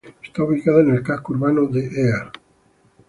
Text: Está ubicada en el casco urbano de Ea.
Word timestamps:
Está 0.23 0.41
ubicada 0.43 0.81
en 0.81 0.89
el 0.95 1.03
casco 1.03 1.33
urbano 1.33 1.67
de 1.67 1.81
Ea. 1.85 2.31